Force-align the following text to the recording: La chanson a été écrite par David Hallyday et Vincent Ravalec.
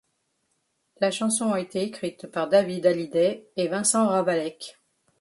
La 0.99 1.11
chanson 1.11 1.51
a 1.53 1.59
été 1.59 1.83
écrite 1.83 2.25
par 2.25 2.49
David 2.49 2.87
Hallyday 2.87 3.47
et 3.55 3.67
Vincent 3.67 4.07
Ravalec. 4.07 4.79